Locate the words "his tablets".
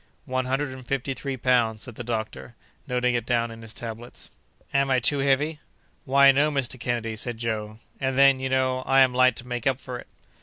3.61-4.31